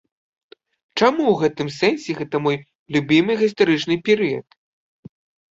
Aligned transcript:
Чаму 0.99 1.23
ў 1.27 1.35
гэтым 1.41 1.67
сэнсе 1.79 2.15
гэта 2.21 2.41
мой 2.47 2.57
любімы 2.97 3.37
гістарычны 3.43 4.01
перыяд? 4.11 4.47